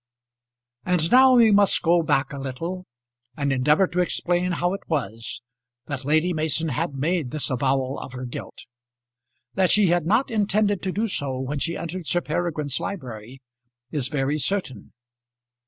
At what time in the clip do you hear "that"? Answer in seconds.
5.85-6.05, 9.53-9.69